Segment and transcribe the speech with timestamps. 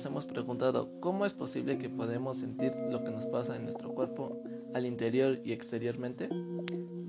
[0.00, 3.90] nos hemos preguntado cómo es posible que podemos sentir lo que nos pasa en nuestro
[3.90, 4.42] cuerpo
[4.72, 6.30] al interior y exteriormente.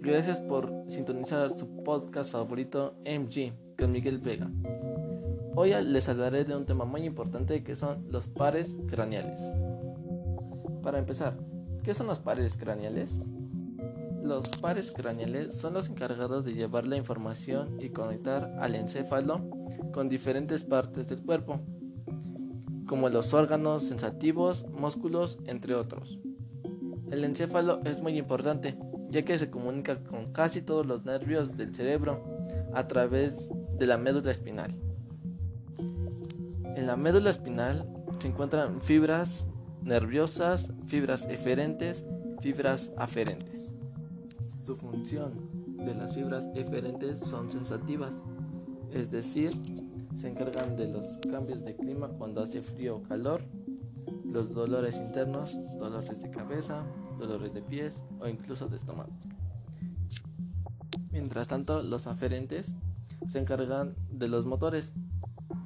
[0.02, 4.52] Gracias por sintonizar su podcast favorito MG con Miguel Vega.
[5.56, 9.40] Hoy les hablaré de un tema muy importante que son los pares craneales.
[10.84, 11.38] Para empezar,
[11.84, 13.16] ¿qué son los pares craneales?
[14.22, 19.50] Los pares craneales son los encargados de llevar la información y conectar al encéfalo
[19.94, 21.62] con diferentes partes del cuerpo,
[22.92, 26.20] como los órganos sensativos, músculos, entre otros.
[27.10, 28.78] El encéfalo es muy importante,
[29.10, 32.22] ya que se comunica con casi todos los nervios del cerebro
[32.74, 33.48] a través
[33.80, 34.76] de la médula espinal.
[35.78, 39.48] En la médula espinal se encuentran fibras
[39.82, 42.06] nerviosas, fibras eferentes,
[42.42, 43.72] fibras aferentes.
[44.62, 45.32] Su función
[45.78, 48.16] de las fibras eferentes son sensativas,
[48.92, 49.54] es decir,
[50.16, 53.42] se encargan de los cambios de clima cuando hace frío o calor,
[54.26, 56.84] los dolores internos, dolores de cabeza,
[57.20, 59.12] dolores de pies o incluso de estómago.
[61.12, 62.74] Mientras tanto, los aferentes
[63.28, 64.94] se encargan de los motores.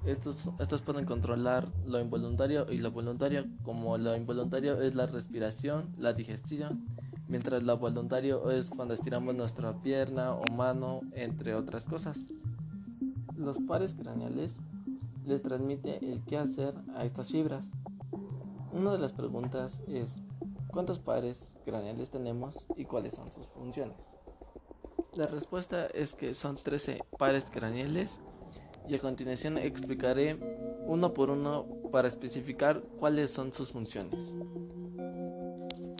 [0.06, 5.96] Estos, estos pueden controlar lo involuntario y lo voluntario, como lo involuntario es la respiración,
[5.98, 6.86] la digestión,
[7.28, 12.20] mientras lo voluntario es cuando estiramos nuestra pierna o mano, entre otras cosas.
[13.38, 14.58] Los pares craneales
[15.26, 17.72] les transmite el qué hacer a estas fibras.
[18.72, 20.22] Una de las preguntas es
[20.72, 23.98] ¿cuántos pares craneales tenemos y cuáles son sus funciones?
[25.14, 28.20] La respuesta es que son 13 pares craneales
[28.88, 30.38] y a continuación explicaré
[30.86, 34.34] uno por uno para especificar cuáles son sus funciones.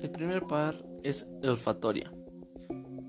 [0.02, 2.12] El primer par es olfatoria.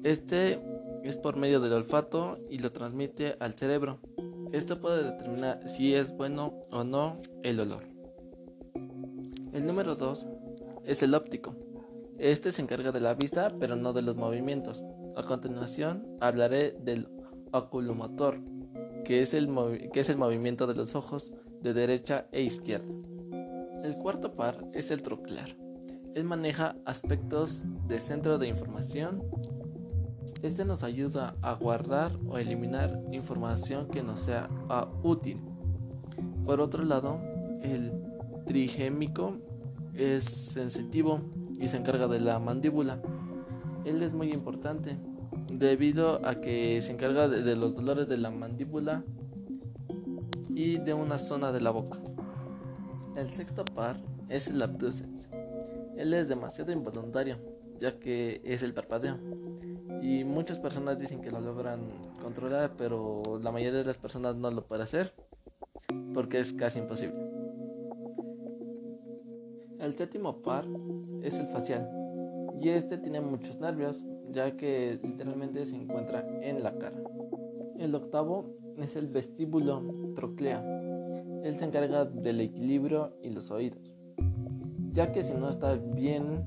[0.02, 0.60] Este
[1.02, 4.00] es por medio del olfato y lo transmite al cerebro.
[4.52, 7.84] Esto puede determinar si es bueno o no el olor.
[9.52, 10.26] El número 2
[10.84, 11.54] es el óptico.
[12.18, 14.82] Este se encarga de la vista pero no de los movimientos.
[15.16, 17.08] A continuación hablaré del
[17.52, 18.38] oculomotor,
[19.04, 19.48] que es el,
[19.92, 21.32] que es el movimiento de los ojos
[21.62, 22.92] de derecha e izquierda.
[23.82, 25.56] El cuarto par es el troclear.
[26.14, 29.22] Él maneja aspectos de centro de información
[30.42, 35.40] este nos ayuda a guardar o eliminar información que nos sea ah, útil.
[36.44, 37.20] Por otro lado,
[37.62, 37.92] el
[38.46, 39.36] trigémico
[39.94, 41.20] es sensitivo
[41.58, 43.00] y se encarga de la mandíbula.
[43.84, 44.98] Él es muy importante
[45.50, 49.04] debido a que se encarga de, los dolores de la mandíbula
[50.48, 51.98] y de una zona de la boca.
[53.16, 53.96] El sexto par
[54.28, 55.28] es el abducens.
[55.96, 57.38] Él es demasiado involuntario,
[57.80, 59.18] ya que es el parpadeo.
[60.02, 61.80] Y muchas personas dicen que lo logran
[62.22, 65.12] controlar, pero la mayoría de las personas no lo puede hacer
[66.14, 67.18] porque es casi imposible.
[69.78, 70.64] El séptimo par
[71.22, 71.88] es el facial
[72.60, 74.02] y este tiene muchos nervios
[74.32, 76.96] ya que literalmente se encuentra en la cara.
[77.78, 78.46] El octavo
[78.78, 79.82] es el vestíbulo
[80.14, 80.64] troclea.
[81.42, 83.92] Él se encarga del equilibrio y los oídos,
[84.92, 86.44] ya que si no está bien,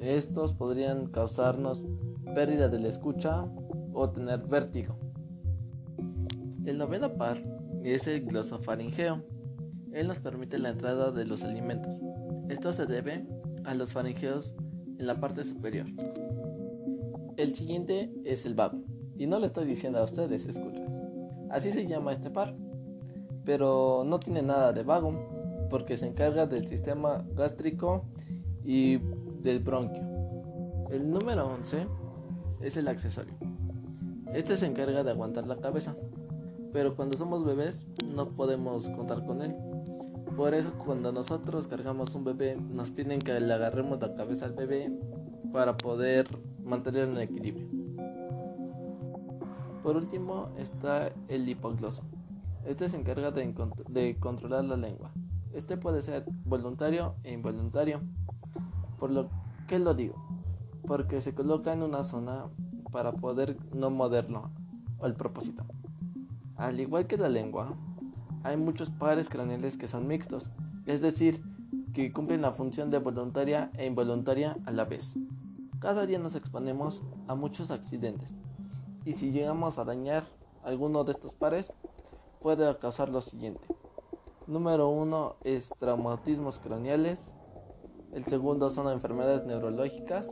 [0.00, 1.86] estos podrían causarnos
[2.34, 3.46] pérdida de la escucha
[3.92, 4.96] o tener vértigo.
[6.64, 7.42] El noveno par
[7.82, 9.22] es el glosofaringeo.
[9.92, 11.94] Él nos permite la entrada de los alimentos.
[12.48, 13.26] Esto se debe
[13.64, 14.54] a los faringeos
[14.98, 15.86] en la parte superior.
[17.36, 18.78] El siguiente es el vago.
[19.18, 20.86] Y no le estoy diciendo a ustedes, escuchen.
[21.50, 22.54] Así se llama este par.
[23.44, 28.04] Pero no tiene nada de vago porque se encarga del sistema gástrico
[28.64, 28.98] y
[29.42, 30.02] del bronquio.
[30.90, 31.86] El número 11
[32.62, 33.34] es el accesorio.
[34.32, 35.96] Este se encarga de aguantar la cabeza,
[36.72, 39.54] pero cuando somos bebés no podemos contar con él.
[40.36, 44.54] Por eso cuando nosotros cargamos un bebé nos piden que le agarremos la cabeza al
[44.54, 44.90] bebé
[45.52, 46.26] para poder
[46.64, 47.68] mantener en equilibrio.
[49.82, 52.02] Por último está el hipogloso.
[52.64, 53.52] Este se encarga de,
[53.88, 55.10] de controlar la lengua.
[55.52, 58.00] Este puede ser voluntario e involuntario.
[58.98, 59.28] Por lo
[59.66, 60.14] que lo digo,
[60.86, 62.46] porque se coloca en una zona
[62.90, 64.50] para poder no moverlo
[65.00, 65.64] al propósito.
[66.56, 67.74] Al igual que la lengua,
[68.44, 70.50] hay muchos pares craneales que son mixtos,
[70.86, 71.42] es decir,
[71.92, 75.14] que cumplen la función de voluntaria e involuntaria a la vez.
[75.78, 78.34] Cada día nos exponemos a muchos accidentes
[79.04, 80.24] y si llegamos a dañar
[80.64, 81.72] alguno de estos pares
[82.40, 83.66] puede causar lo siguiente.
[84.46, 87.32] Número uno es traumatismos craneales,
[88.12, 90.30] el segundo son enfermedades neurológicas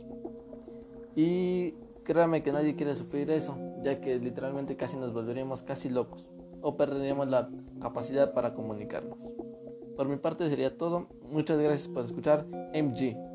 [1.15, 1.73] y
[2.03, 6.27] créame que nadie quiere sufrir eso, ya que literalmente casi nos volveríamos casi locos
[6.61, 7.49] o perderíamos la
[7.81, 9.17] capacidad para comunicarnos.
[9.95, 11.07] Por mi parte sería todo.
[11.23, 13.30] Muchas gracias por escuchar MG.